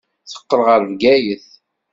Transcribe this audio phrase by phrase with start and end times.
[0.31, 1.45] Teqqel ɣer Bgayet.